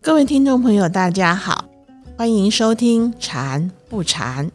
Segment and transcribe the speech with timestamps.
[0.00, 1.64] 各位听众朋友，大家好，
[2.16, 4.50] 欢迎收听《禅不禅》。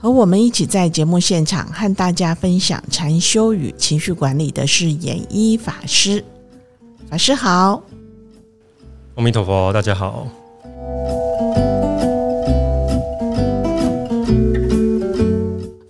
[0.00, 6.24] 和我们一起在节目现场和大家分享禅修与情绪管理的是演一法师。
[7.08, 7.82] 法师好，
[9.16, 10.26] 阿弥陀佛，大家好。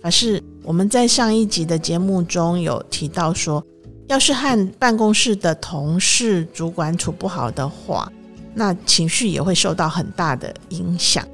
[0.09, 3.63] 是，我们在上一集的节目中有提到说，
[4.07, 8.11] 要是和办公室的同事、主管处不好的话，
[8.53, 11.27] 那情绪也会受到很大的影响。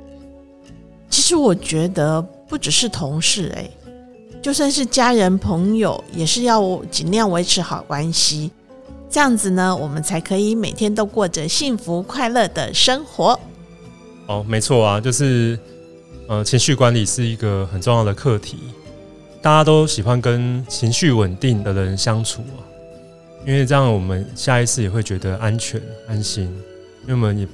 [1.09, 3.71] 其实我觉得不只是同事，诶，
[4.41, 8.51] 就算是家人、朋友，也是要尽量维持好关系，
[9.09, 13.39] 这样子呢，我们才可以每天都过着幸福快乐的生活。
[14.27, 15.57] 哦，没错啊，就是
[16.27, 18.57] 呃，情绪管理是一个很重要的课题，
[19.43, 22.65] 大家都喜欢跟情绪稳定的人相处啊，
[23.45, 26.45] 因为这样我们下一次也会觉得安全、安心，
[27.03, 27.45] 因为我们也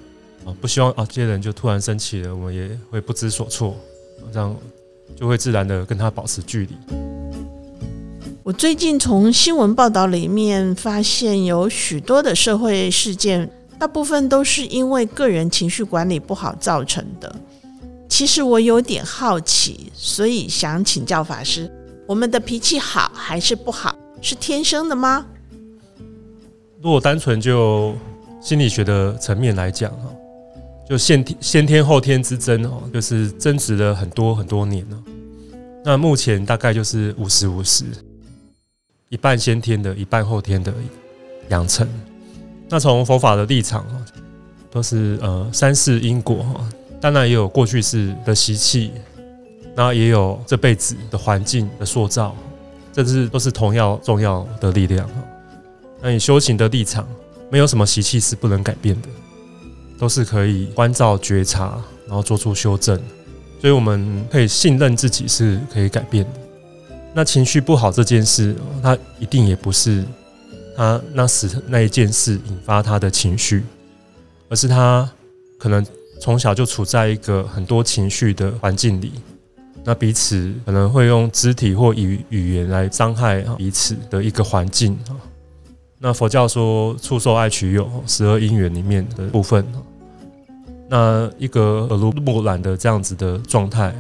[0.45, 3.75] 啊不希望啊这些人就突然生气了，我们也会不知所措，
[4.31, 4.55] 这样
[5.17, 6.77] 就会自然的跟他保持距离。
[8.43, 17.35] 我最近从新闻报道里面发现，有许多的社会事件，大部分都是因为个人情绪管理不好造成的。
[18.21, 21.67] 其实我有点好奇，所以想请教法师：
[22.05, 25.25] 我们的脾气好还是不好，是天生的吗？
[26.83, 27.95] 如果单纯就
[28.39, 30.13] 心理学的层面来讲哈，
[30.87, 35.03] 就先天先天后天之争哦，就是争执了很多很多年了。
[35.83, 37.85] 那目前大概就是五十五十，
[39.09, 40.71] 一半先天的，一半后天的
[41.49, 41.89] 养成。
[42.69, 44.05] 那从佛法的立场啊，
[44.69, 46.69] 都是呃三世因果哈，
[47.01, 48.91] 当然也有过去式的习气，
[49.75, 52.35] 那也有这辈子的环境的塑造，
[52.93, 55.09] 这是都是同样重要的力量。
[55.99, 57.07] 那你修行的立场，
[57.49, 59.07] 没有什么习气是不能改变的，
[59.97, 63.01] 都是可以关照觉察，然后做出修正。
[63.59, 66.39] 所以我们可以信任自己是可以改变的。
[67.13, 70.03] 那情绪不好这件事，它一定也不是
[70.75, 73.63] 他那时那一件事引发他的情绪，
[74.49, 75.07] 而是他
[75.57, 75.85] 可能
[76.21, 79.13] 从小就处在一个很多情绪的环境里，
[79.83, 85.17] 那彼此可能会用肢体或语语言来伤害彼此的一个环境啊。
[85.97, 89.65] 那佛教说触受爱取有十二因缘里面的部分。
[90.87, 93.91] 那一个耳濡目染的这样子的状态，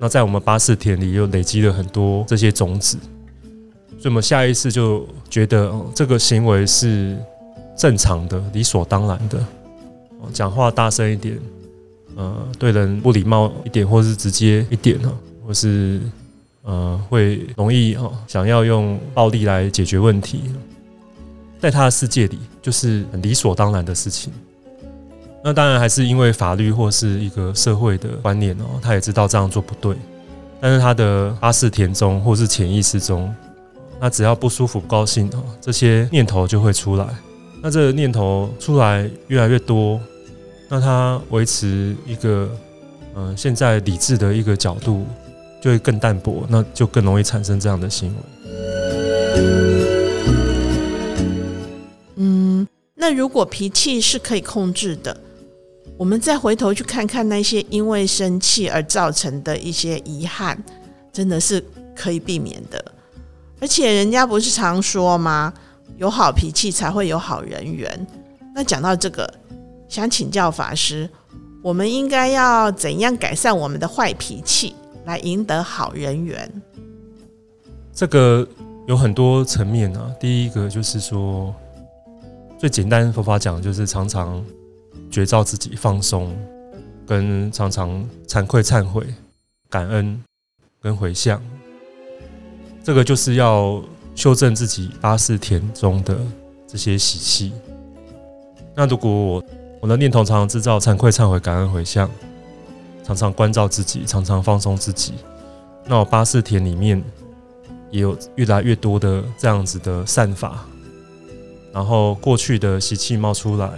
[0.00, 2.96] 那在我们八四田里又累积了很多这些种子，
[3.98, 7.18] 所以我们下意识就觉得这个行为是
[7.76, 9.44] 正常的、理所当然的。
[10.32, 11.38] 讲话大声一点，
[12.16, 15.12] 呃，对人不礼貌一点，或是直接一点哈，
[15.46, 16.00] 或是
[16.62, 20.42] 呃，会容易哈想要用暴力来解决问题，
[21.60, 24.32] 在他的世界里就是理所当然的事情。
[25.42, 29.96] 那当然还是因为法律或是一个社会的观念哦，他也知道这样做不对，
[30.60, 33.32] 但是他的阿世田中或是潜意识中，
[34.00, 37.06] 那只要不舒服、不高兴哦，这些念头就会出来。
[37.62, 39.98] 那这个念头出来越来越多，
[40.68, 42.50] 那他维持一个
[43.16, 45.06] 嗯现在理智的一个角度
[45.60, 48.22] 就会更淡薄，那就更容易产生这样的行为。
[52.16, 55.16] 嗯，那如果脾气是可以控制的。
[55.96, 60.56] 我们再回头去看看那些因为生气而造成的一些遗憾，
[61.12, 61.60] 真的是
[61.96, 62.84] 可以避免的。
[63.60, 65.52] 而且人家不是常说吗？
[65.96, 68.06] 有好脾气才会有好人缘。
[68.54, 69.28] 那讲到这个，
[69.88, 71.08] 想请教法师，
[71.62, 76.62] 我们应该要怎样改善我们的坏脾气，来赢得好人缘？
[77.92, 78.46] 这个
[78.86, 80.14] 有很多层面啊。
[80.20, 81.54] 第一个就是说，
[82.58, 84.44] 最简单佛法讲就是常常。
[85.10, 86.36] 觉照自己放松，
[87.06, 89.06] 跟常常惭愧忏悔、
[89.70, 90.22] 感恩
[90.82, 91.42] 跟回向，
[92.84, 93.82] 这个就是要
[94.14, 96.18] 修正自己八四田中的
[96.66, 97.54] 这些习气。
[98.74, 99.44] 那如果我
[99.80, 102.10] 我的念头常常制造惭愧忏悔、感恩回向，
[103.04, 105.14] 常常关照自己，常常放松自己，
[105.86, 107.02] 那我八四田里面
[107.90, 110.66] 也有越来越多的这样子的善法，
[111.72, 113.70] 然后过去的习气冒出来。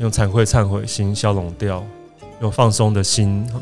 [0.00, 1.86] 用惭愧忏悔心消融掉，
[2.40, 3.60] 用放松的心哈，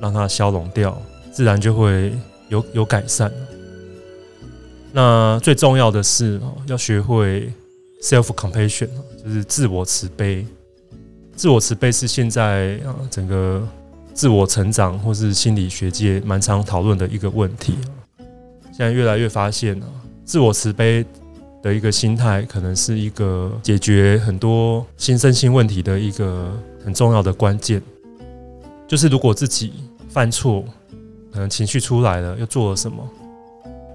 [0.00, 1.00] 让它消融掉，
[1.30, 2.12] 自然就会
[2.48, 3.32] 有有改善。
[4.90, 7.52] 那最重要的是，要学会
[8.02, 8.88] self compassion，
[9.22, 10.44] 就是自我慈悲。
[11.38, 13.64] 自我慈悲是现在啊整个
[14.12, 17.78] 自我成长或是心理学界蛮常讨论的一个问题。
[18.72, 19.86] 现在越来越发现啊，
[20.24, 21.06] 自我慈悲
[21.62, 26.52] 的一个心态，可能是一个解决很多新生性问题的一个
[26.84, 27.80] 很重要的关键。
[28.88, 29.74] 就是如果自己
[30.08, 30.64] 犯错，
[31.32, 33.08] 可能情绪出来了，又做了什么，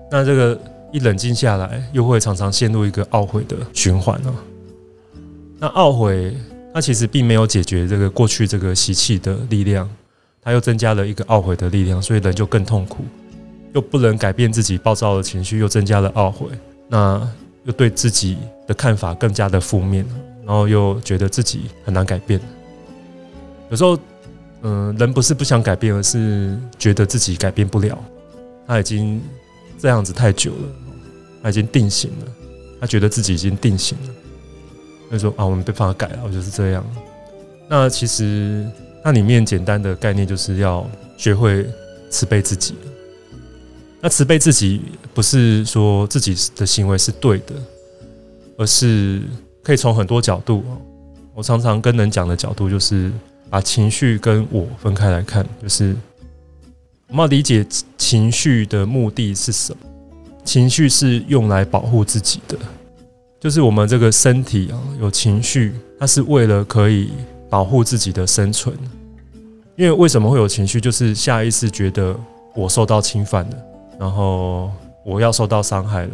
[0.09, 0.57] 那这个
[0.93, 4.33] 一冷静下来，又会常常陷入一个懊悔的循环啊。
[5.59, 6.35] 那懊悔，
[6.73, 9.87] 它其实并没有解决这个过去这个习气的力量，
[10.41, 13.05] 它又增加了一个懊悔的力量，所以人就更痛苦，
[13.73, 16.47] 又不能改变自己暴躁的情绪，又增加了懊悔，
[16.87, 17.21] 那
[17.65, 20.03] 又对自己的看法更加的负面，
[20.43, 22.39] 然后又觉得自己很难改变。
[23.69, 23.97] 有时候，
[24.63, 28.03] 嗯，人不是不想改变，而是觉得自己改变不了，
[28.65, 29.21] 他已经
[29.77, 30.67] 这样子太久了，
[31.43, 32.25] 他已经定型了，
[32.81, 34.13] 他觉得自己已经定型了。
[35.11, 36.85] 就说啊，我们没办法改了，我就是这样。
[37.69, 38.65] 那其实
[39.03, 41.65] 那里面简单的概念就是要学会
[42.09, 42.75] 慈悲自己。
[44.01, 44.81] 那慈悲自己
[45.13, 47.55] 不是说自己的行为是对的，
[48.57, 49.21] 而是
[49.61, 50.63] 可以从很多角度。
[51.33, 53.11] 我常常跟人讲的角度就是
[53.49, 55.95] 把情绪跟我分开来看，就是
[57.07, 57.65] 我们要理解
[57.97, 59.79] 情绪的目的是什么。
[60.43, 62.57] 情绪是用来保护自己的。
[63.43, 67.11] 就是我们这个身体啊，有情绪，它是为了可以
[67.49, 68.73] 保护自己的生存。
[69.75, 70.79] 因为为什么会有情绪？
[70.79, 72.15] 就是下意识觉得
[72.55, 73.57] 我受到侵犯了，
[73.99, 74.71] 然后
[75.03, 76.11] 我要受到伤害了，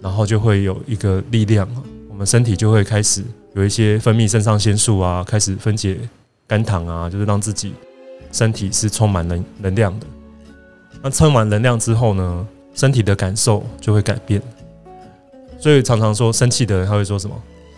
[0.00, 1.68] 然后就会有一个力量，
[2.08, 3.24] 我们身体就会开始
[3.54, 5.98] 有一些分泌肾上腺素啊，开始分解
[6.46, 7.74] 肝糖啊，就是让自己
[8.30, 10.06] 身体是充满能能量的。
[11.02, 12.46] 那充满能量之后呢，
[12.76, 14.40] 身体的感受就会改变。
[15.58, 17.34] 所以常常说生气的人他会说什么？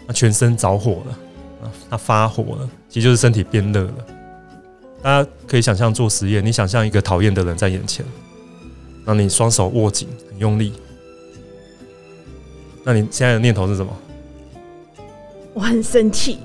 [0.07, 1.19] 他全身着火了，
[1.63, 3.95] 啊，他发火了，其实就是身体变热了。
[5.03, 8.05] 大家可以想象做实验，你想象一个讨厌的人在眼前，
[9.07, 10.73] 那你双手握紧，很用力，
[12.85, 13.97] 那你现在的念头是什么？
[15.55, 16.39] 我很生气，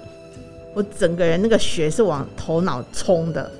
[0.73, 3.51] 我整个人那个血是往头脑冲的。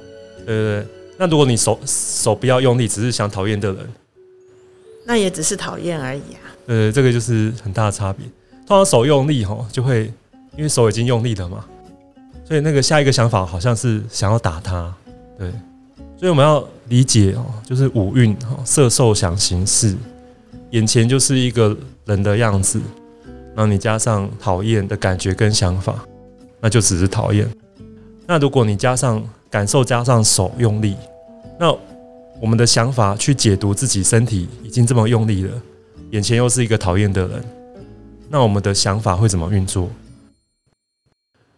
[0.45, 0.87] 对对对，
[1.17, 3.89] 那如果你手手不要用力，只是想讨厌的人，
[5.05, 6.41] 那也只是讨厌而已啊。
[6.67, 8.25] 呃，这个就是很大的差别。
[8.67, 10.11] 通常手用力吼，就会
[10.57, 11.63] 因为手已经用力了嘛，
[12.43, 14.91] 所以那个下一个想法好像是想要打他。
[15.37, 15.51] 对，
[16.17, 19.95] 所以我们要理解哦，就是五蕴哈，色受想行识，
[20.71, 22.81] 眼前就是一个人的样子，
[23.53, 26.03] 然后你加上讨厌的感觉跟想法，
[26.59, 27.47] 那就只是讨厌。
[28.25, 30.95] 那如果你加上感受，加上手用力，
[31.59, 31.71] 那
[32.41, 35.61] 我们的想法去解读自己身体已经这么用力了。
[36.11, 37.43] 眼前又是一个讨厌的人，
[38.29, 39.89] 那我们的想法会怎么运作？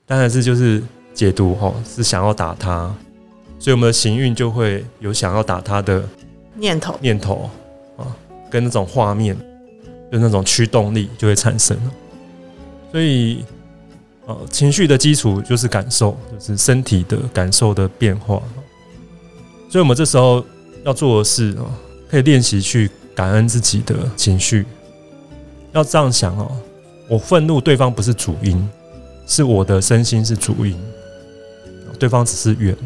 [0.06, 0.82] 当然是就是
[1.14, 2.96] 解读哈，是想要打他，
[3.60, 6.08] 所以我们的行运就会有想要打他的
[6.56, 7.50] 念头念头
[7.98, 8.08] 啊，
[8.50, 9.36] 跟那种画面，
[10.12, 11.92] 就那种驱动力就会产生了。
[12.92, 13.44] 所以，
[14.26, 18.42] 呃，情绪的基础就是感受，就是身体的感受的变化。
[19.70, 20.44] 所以我们这时候
[20.88, 21.70] 要做的事哦，
[22.10, 22.90] 可以练习去。
[23.18, 24.64] 感恩自己的情绪，
[25.72, 26.52] 要这样想哦。
[27.10, 28.70] 我愤怒，对方不是主因，
[29.26, 30.80] 是我的身心是主因，
[31.98, 32.78] 对方只是缘。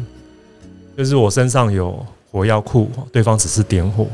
[0.96, 4.06] 就是我身上有火药库，对方只是点火。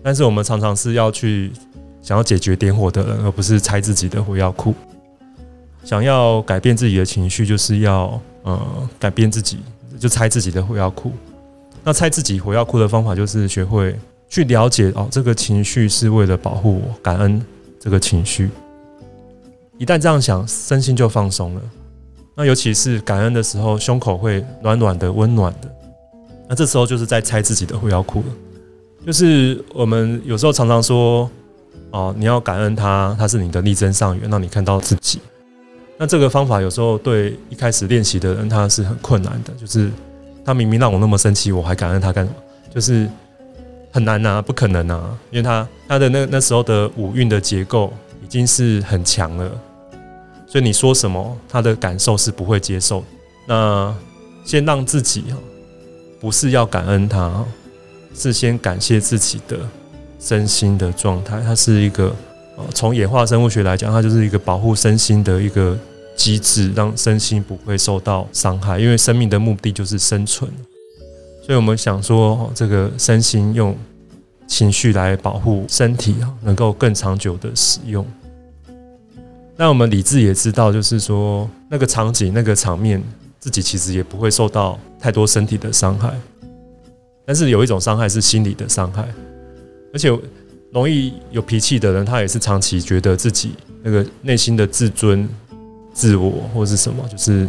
[0.00, 1.50] 但是我们常常是要去
[2.00, 4.76] 想要解决点火的人，而不是拆自己的火药库。
[5.82, 9.58] 想要改变自己的情绪，就是要呃改变自己，
[9.98, 11.10] 就拆自己的火药库。
[11.84, 13.94] 那拆自己火药库的方法，就是学会。
[14.26, 17.40] 去了解哦，这个情绪是为了保护我，感恩
[17.78, 18.50] 这个情绪。
[19.78, 21.60] 一旦这样想，身心就放松了。
[22.34, 25.70] 那尤其是感恩的时候，胸口会暖暖的、温暖的。
[26.48, 28.26] 那这时候就是在拆自己的火药库了。
[29.06, 31.30] 就是我们有时候常常说，
[31.90, 35.20] 哦，你要感恩他，他是你的力争上缘，让你看到自己。
[35.96, 39.52] 那这个方法有时候对一开始练习的人他是很困难的。
[39.54, 39.92] 就是
[40.44, 42.36] 他明明让我那么生气，我还感恩他干什么？
[42.74, 43.08] 就是。
[43.94, 47.92] 很难呐，不可能呐，因为他他的那那时候的五蕴的结构
[48.24, 49.48] 已经是很强了，
[50.48, 53.04] 所以你说什么，他的感受是不会接受。
[53.46, 53.94] 那
[54.44, 55.26] 先让自己，
[56.20, 57.44] 不是要感恩他，
[58.16, 59.58] 是先感谢自己的
[60.18, 61.40] 身心的状态。
[61.40, 62.12] 它是一个
[62.56, 65.78] 呃，从演化生物学来讲，它就是一个保护身心的一个
[66.16, 68.78] 机制，让身心不会受到伤害。
[68.78, 70.50] 因为生命的目的就是生存。
[71.44, 73.76] 所以我们想说，这个身心用
[74.46, 78.06] 情绪来保护身体啊，能够更长久的使用。
[79.56, 83.02] 那我们理智也知道，就是说那个场景、那个场面
[83.38, 86.12] 自己其实也不会受到太多身体的伤害。
[87.26, 89.06] 但是有一种伤害是心理的伤害，
[89.92, 90.10] 而且
[90.72, 93.52] 容易有脾气的人，他也是长期觉得自己
[93.82, 95.28] 那个内心的自尊、
[95.94, 97.48] 自我或是什么，就是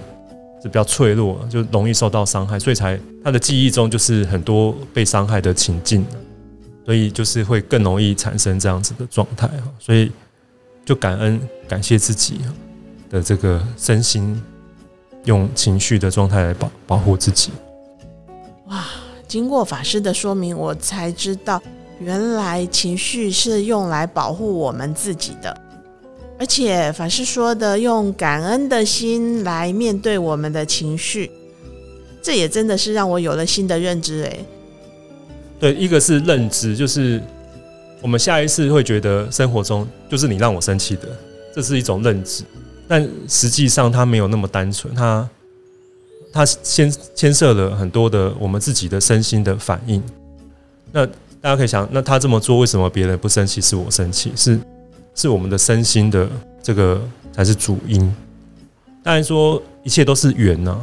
[0.62, 6.06] 是比较脆弱，就容易受到伤害，所以才他的记忆中就是很多被伤害的情境，
[6.86, 9.64] 所以就是会更容易产生这样子的状态哈。
[9.80, 10.10] 所以
[10.86, 12.40] 就感恩、感谢自己
[13.10, 14.42] 的这个身心。
[15.26, 17.52] 用情绪的状态来保保护自己。
[18.68, 18.86] 哇！
[19.28, 21.60] 经过法师的说明，我才知道
[22.00, 25.62] 原来情绪是用来保护我们自己的。
[26.38, 31.32] 而且法师说的用感恩的心来面对我们的情绪，
[32.22, 34.24] 这也真的是让我有了新的认知。
[34.24, 34.46] 诶，
[35.60, 37.22] 对，一个是认知，就是
[38.02, 41.08] 我们下一次会觉得生活中就是你让我生气的，
[41.54, 42.44] 这是一种认知。
[42.88, 45.30] 但实际上，它没有那么单纯，它
[46.34, 50.04] 它牵牵涉了很多的我们自己的身心的反应。
[50.92, 54.32] 那大家可以想，那他这么做，为什么别人不生气，是我生气？
[54.36, 54.60] 是
[55.16, 56.30] 是我们的身心的
[56.62, 57.02] 这个
[57.34, 58.00] 才是主因。
[59.02, 60.78] 当然说一切都是缘呐，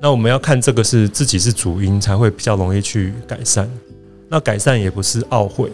[0.00, 3.70] 那我们要看这个是自己是主因，才会比较容易去改善。
[4.28, 5.70] 那改善也不是懊悔，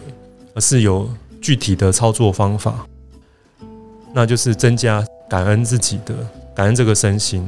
[0.53, 1.09] 而是有
[1.41, 2.87] 具体的操作方法，
[4.13, 5.05] 那就是增加。
[5.29, 6.15] 感恩自己的，
[6.55, 7.47] 感恩这个身心？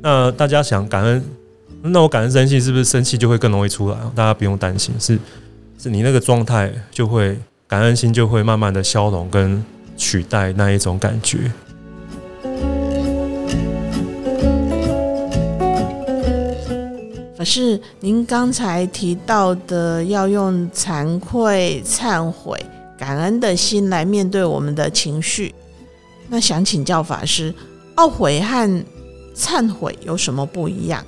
[0.00, 1.24] 那大家想感恩，
[1.82, 3.98] 那我感恩身心是不是生气就会更容易出来？
[4.14, 5.18] 大家不用担心，是
[5.76, 7.36] 是你那个状态就会
[7.72, 9.64] 感恩心就会慢慢的消融跟
[9.96, 11.50] 取代那一种感觉。
[17.34, 22.62] 可是您刚才提到的要用惭愧、忏悔、
[22.98, 25.54] 感恩的心来面对我们的情绪。
[26.28, 27.54] 那想请教法师，
[27.96, 28.84] 懊悔和
[29.34, 31.02] 忏悔有什么不一样？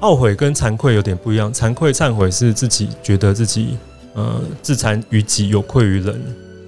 [0.00, 1.52] 懊悔跟惭愧有点不一样。
[1.52, 3.76] 惭愧、忏悔是自己觉得自己
[4.14, 6.20] 呃自惭于己，有愧于人，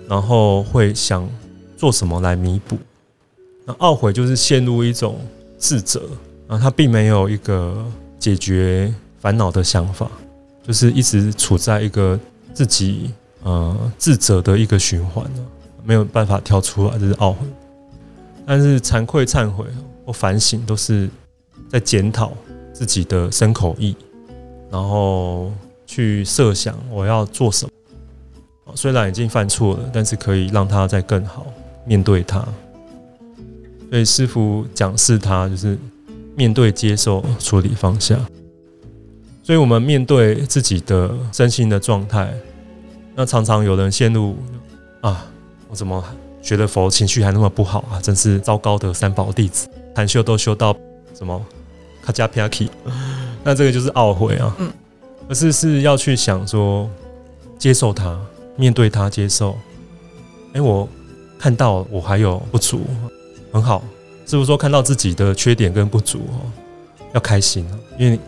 [0.08, 1.28] 然后会想
[1.76, 2.76] 做什么来弥补。
[3.64, 5.18] 那懊悔就是陷入一种
[5.58, 6.08] 自责，
[6.46, 7.84] 啊，他并没有一个
[8.18, 10.10] 解决烦恼的想法，
[10.62, 12.18] 就是一直处在一个
[12.52, 13.10] 自己
[13.42, 15.46] 呃自责的一个循环呢。
[15.82, 17.38] 没有办法跳出来，这是懊悔。
[18.44, 19.64] 但是惭愧、忏悔
[20.04, 21.08] 或反省，都是
[21.68, 22.32] 在检讨
[22.72, 23.94] 自己的身口意，
[24.70, 25.52] 然后
[25.86, 27.70] 去设想我要做什么。
[28.74, 31.46] 虽然已经犯错了，但是可以让他再更好
[31.86, 32.44] 面对他。
[33.88, 35.78] 所以师傅讲是他就是
[36.34, 38.18] 面对、接受、处理、放下。
[39.42, 42.34] 所以我们面对自己的身心的状态，
[43.14, 44.36] 那常常有人陷入
[45.00, 45.24] 啊。
[45.68, 46.04] 我怎么
[46.42, 48.00] 觉得佛情绪还那么不好啊？
[48.02, 50.76] 真是糟糕的三宝弟子，禅修都修到
[51.14, 51.40] 什么
[52.02, 52.68] 卡加皮亚基，
[53.42, 54.56] 那这个就是懊悔啊。
[55.28, 56.88] 而是是要去想说，
[57.58, 58.18] 接受他，
[58.56, 59.56] 面对他，接受。
[60.52, 60.88] 哎，我
[61.38, 62.86] 看到我还有不足，
[63.52, 63.82] 很好。
[64.26, 66.50] 是不是说看到自己的缺点跟不足哦，
[67.12, 67.64] 要开心？
[67.96, 68.18] 因为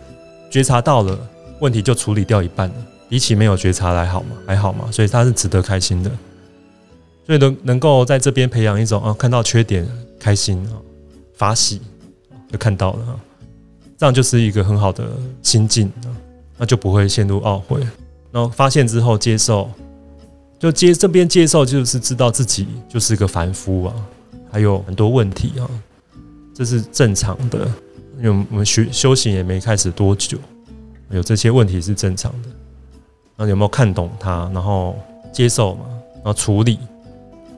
[0.49, 1.19] 觉察到了
[1.59, 2.75] 问题，就处理掉一半了，
[3.09, 6.09] 比起没有觉察来好嘛，还好嘛，所以他是值得开心的。
[7.25, 9.85] 所以能能够在这边培养一种啊，看到缺点
[10.17, 10.79] 开心啊，
[11.33, 11.81] 法喜
[12.49, 13.19] 就看到了啊，
[13.97, 15.03] 这样就是一个很好的
[15.43, 15.91] 心境，
[16.59, 17.79] 那就不会陷入懊悔。
[18.31, 19.67] 然后发现之后接受，
[20.59, 23.95] 就接这边接受就是知道自己就是个凡夫啊，
[24.51, 25.65] 还有很多问题啊，
[26.53, 27.67] 这是正常的，
[28.17, 30.37] 因为我们学修行也没开始多久，
[31.09, 32.49] 有这些问题是正常的。
[33.35, 34.95] 那有没有看懂它，然后
[35.31, 35.85] 接受嘛，
[36.15, 36.77] 然后处理。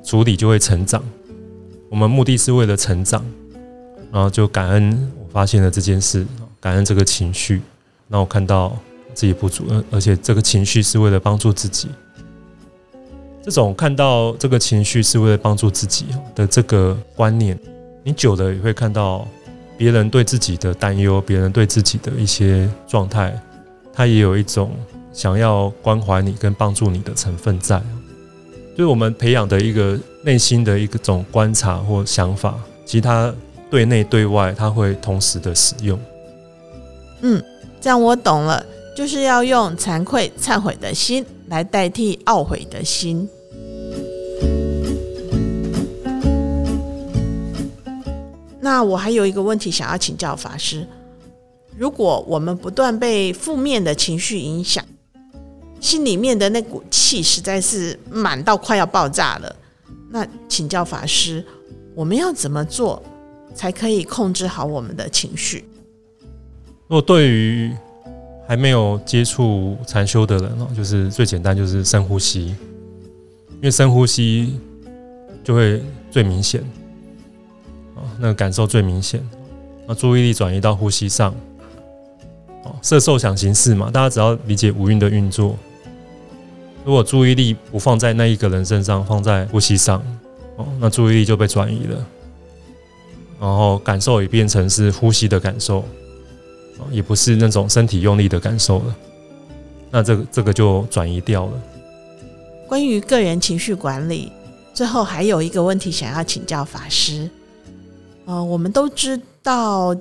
[0.03, 0.99] 处理就会成长，
[1.87, 3.23] 我们目的是为了成长，
[4.11, 6.25] 然后就感恩我发现了这件事，
[6.59, 7.61] 感恩这个情绪，
[8.07, 8.75] 让我看到
[9.13, 11.89] 自己不足，而而且这个情绪是为了帮助自己。
[13.43, 17.57] 这种看到这个情绪是为了帮助自己的这个观念，
[18.03, 19.27] 你久了也会看到
[19.77, 23.35] 别人对自己的担忧，别人对自己的一些状态，
[23.91, 24.71] 他也有一种
[25.11, 27.81] 想要关怀你跟帮助你的成分在。
[28.77, 33.33] 就是我们培养的一个内心的一种观察或想法，其他
[33.71, 35.99] 对内对外，它会同时的使用。
[37.21, 37.43] 嗯，
[37.81, 38.63] 这样我懂了，
[38.95, 43.27] 就是要用惭愧、忏悔的心来代替懊悔的心。
[48.59, 50.85] 那我还有一个问题想要请教法师：
[51.75, 54.85] 如果我们不断被负面的情绪影响，
[55.79, 59.55] 心里面的那股气实在是满到快要爆炸了。
[60.09, 61.43] 那请教法师，
[61.95, 63.01] 我们要怎么做
[63.55, 65.65] 才可以控制好我们的情绪。
[66.87, 67.75] 如果对于
[68.51, 74.59] 还没有接触禅修的人哦，就是最简单就是深呼吸，因为深呼吸
[75.41, 75.81] 就会
[76.11, 76.59] 最明显，
[77.95, 79.25] 啊，那个感受最明显。
[79.87, 81.33] 那注意力转移到呼吸上，
[82.65, 85.57] 哦，色受想行识嘛，大家只要理解五蕴的运作。
[86.83, 90.03] 如果注意力不放在那一个人身上，放在呼吸上，
[90.57, 92.05] 哦，那注意力就被转移了，
[93.39, 95.85] 然后感受也变成是呼吸的感受。
[96.89, 98.95] 也不是那种身体用力的感受了，
[99.91, 101.53] 那这个这个就转移掉了。
[102.67, 104.31] 关于个人情绪管理，
[104.73, 107.29] 最后还有一个问题想要请教法师。
[108.25, 109.95] 呃，我们都知道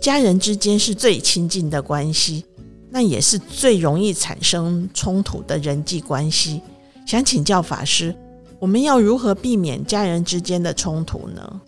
[0.00, 2.44] 家人之间是最亲近的关系，
[2.90, 6.60] 那也是最容易产生冲突的人际关系。
[7.06, 8.14] 想请教法师，
[8.58, 11.60] 我们要如何避免家人之间的冲突呢？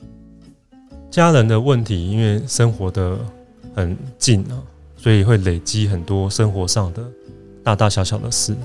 [1.10, 3.18] 家人的问题，因为生活的。
[3.76, 4.56] 很近啊，
[4.96, 7.04] 所以会累积很多生活上的
[7.62, 8.56] 大大小小的事，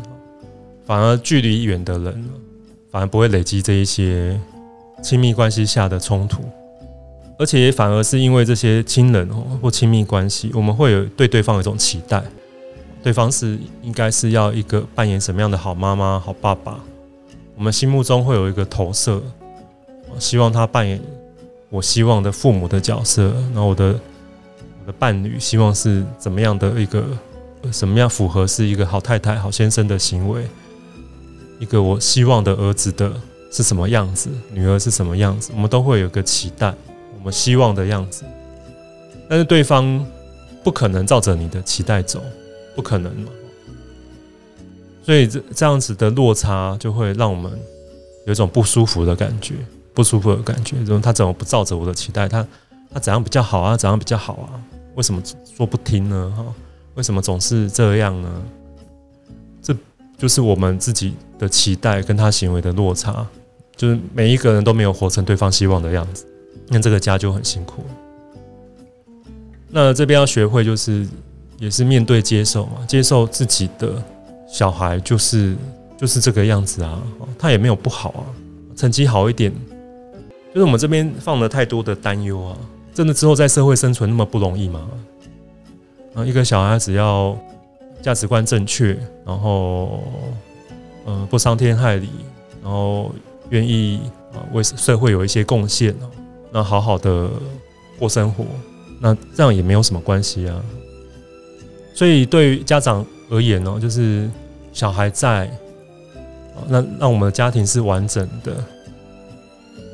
[0.85, 2.25] 反而距离远的人，
[2.89, 4.39] 反而不会累积这一些
[5.03, 6.41] 亲密关系下的冲突，
[7.37, 12.23] 而且也反而是因为这些亲人哦或亲密关系，我们会有对对方有一种期待，
[13.03, 16.79] 对方是应该是要一个扮演什么样的好妈妈、好爸爸，
[17.57, 19.21] 我们心目中会有一个投射，
[20.17, 21.01] 希望他扮演
[21.69, 23.99] 我希望的父母的角色，然后我的。
[24.81, 27.05] 我的伴侣希望是怎么样的一个，
[27.71, 30.47] 什么样符合是一个好太太、好先生的行为？
[31.59, 33.13] 一个我希望的儿子的
[33.51, 35.51] 是什么样子，女儿是什么样子？
[35.53, 36.73] 我们都会有个期待，
[37.19, 38.23] 我们希望的样子。
[39.29, 40.03] 但是对方
[40.63, 42.19] 不可能照着你的期待走，
[42.75, 43.29] 不可能嘛？
[45.03, 47.51] 所以这这样子的落差就会让我们
[48.25, 49.53] 有一种不舒服的感觉，
[49.93, 50.83] 不舒服的感觉。
[50.83, 52.27] 就是他怎么不照着我的期待？
[52.27, 52.45] 他
[52.91, 53.77] 他怎样比较好啊？
[53.77, 54.49] 怎样比较好啊？
[54.95, 55.21] 为什么
[55.55, 56.33] 说不听呢？
[56.35, 56.45] 哈，
[56.95, 58.43] 为什么总是这样呢？
[59.61, 59.75] 这
[60.17, 63.25] 就是我们自己的期待跟他行为的落差，
[63.75, 66.25] 就是每一个人都没有活成对方希望的样子，
[66.67, 67.83] 那这个家就很辛苦。
[69.69, 71.07] 那这边要学会，就是
[71.57, 74.03] 也是面对接受嘛，接受自己的
[74.47, 75.55] 小孩就是
[75.97, 77.01] 就是这个样子啊，
[77.39, 78.23] 他也没有不好啊，
[78.75, 79.49] 成绩好一点，
[80.53, 82.57] 就是我们这边放了太多的担忧啊。
[82.93, 84.89] 真的之后在社会生存那么不容易吗？
[86.13, 87.37] 啊，一个小孩只要
[88.01, 90.03] 价值观正确，然后
[91.05, 92.09] 呃不伤天害理，
[92.61, 93.13] 然后
[93.49, 94.01] 愿意
[94.33, 96.09] 啊为社会有一些贡献哦，
[96.51, 97.29] 那好好的
[97.97, 98.43] 过生活，
[98.99, 100.61] 那这样也没有什么关系啊。
[101.93, 104.29] 所以对于家长而言呢，就是
[104.73, 105.49] 小孩在，
[106.67, 108.53] 那让我们的家庭是完整的，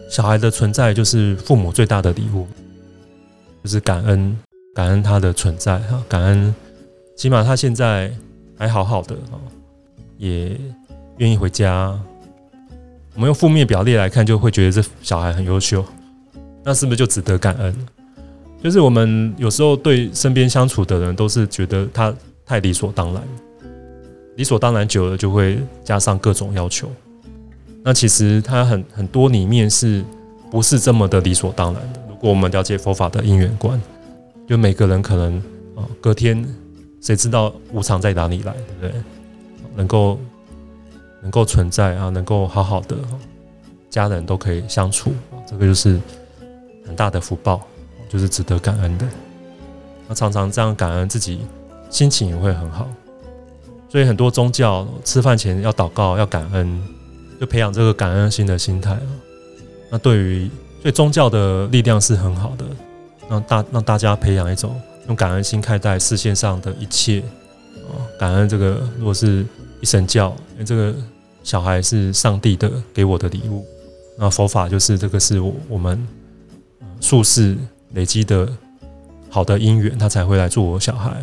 [0.09, 2.47] 小孩的存在就是父母最大的礼物。
[3.67, 4.33] 就是感恩，
[4.73, 6.55] 感恩他的存在哈，感恩，
[7.17, 8.09] 起码他现在
[8.57, 9.35] 还好好的啊，
[10.17, 10.57] 也
[11.17, 11.93] 愿意回家。
[13.13, 15.83] 我们用负面表列来看，就会觉得这小孩很优秀，
[16.63, 17.75] 那是不是就值得感恩？
[18.63, 23.21] 就是我们有时候对身边相处的人，都是觉得他太理所当然，
[24.37, 26.89] 理所当然久了就会加上各种要求。
[27.83, 30.05] 那其实他很很多里面是
[30.49, 32.06] 不是这么的理所当然的？
[32.17, 33.79] 如果我们了解佛法的因缘观，
[34.47, 35.37] 就每个人可能
[35.75, 36.43] 啊，隔天
[36.99, 39.03] 谁知道无常在哪里来，对不对？
[39.75, 40.19] 能够
[41.21, 42.97] 能够存在啊，能够好好的
[43.87, 45.11] 家人都可以相处，
[45.45, 46.01] 这个就是
[46.87, 47.61] 很大的福报，
[48.09, 49.05] 就是值得感恩的。
[50.07, 51.41] 那常常这样感恩自己，
[51.91, 52.89] 心情也会很好。
[53.89, 56.81] 所以很多宗教吃饭前要祷告，要感恩，
[57.39, 58.97] 就培养这个感恩心的心态
[59.91, 60.49] 那对于
[60.87, 62.63] 对宗教的力量是很好的，
[63.29, 67.21] 让大让大家培养一种用感恩心看待视线上的一切，
[67.89, 69.45] 啊，感恩这个如果是
[69.81, 70.33] 一神教，
[70.65, 70.95] 这个
[71.43, 73.65] 小孩是上帝的给我的礼物，
[74.17, 76.07] 那佛法就是这个是我我们
[77.01, 77.57] 术士
[77.91, 78.47] 累积的
[79.29, 81.21] 好的因缘，他才会来做我小孩，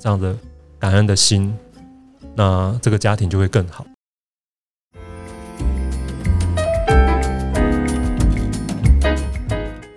[0.00, 0.36] 这样的
[0.80, 1.56] 感恩的心，
[2.34, 3.86] 那这个家庭就会更好。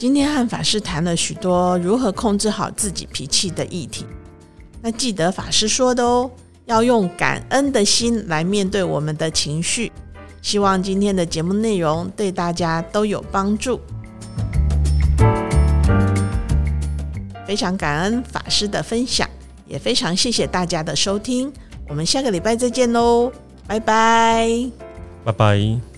[0.05, 4.05] 今天和法师谈了许多如何控制好自己脾气的议题。
[4.79, 6.29] 那记得法师说的哦，
[6.65, 9.91] 要用感恩的心来面对我们的情绪。
[10.43, 13.81] 希望今天的节目内容对大家都有帮助。
[17.47, 19.27] 非常感恩法师的分享，
[19.65, 21.51] 也非常谢谢大家的收听。
[21.89, 23.31] 我们下个礼拜再见喽，
[23.65, 24.69] 拜拜，
[25.23, 25.94] 拜拜。